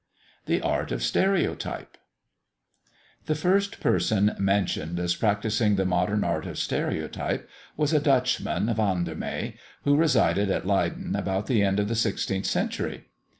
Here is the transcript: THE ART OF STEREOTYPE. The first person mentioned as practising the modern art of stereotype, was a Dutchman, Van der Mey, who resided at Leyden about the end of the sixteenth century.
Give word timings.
THE 0.47 0.61
ART 0.61 0.91
OF 0.91 1.01
STEREOTYPE. 1.03 1.95
The 3.27 3.35
first 3.35 3.79
person 3.79 4.33
mentioned 4.39 4.99
as 4.99 5.13
practising 5.13 5.75
the 5.75 5.85
modern 5.85 6.23
art 6.23 6.47
of 6.47 6.57
stereotype, 6.57 7.47
was 7.77 7.93
a 7.93 7.99
Dutchman, 7.99 8.73
Van 8.73 9.03
der 9.03 9.13
Mey, 9.13 9.57
who 9.83 9.95
resided 9.95 10.49
at 10.49 10.65
Leyden 10.65 11.15
about 11.15 11.45
the 11.45 11.61
end 11.61 11.79
of 11.79 11.87
the 11.87 11.93
sixteenth 11.93 12.47
century. 12.47 13.09